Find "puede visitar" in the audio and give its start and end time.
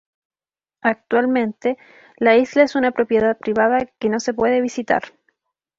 4.33-5.03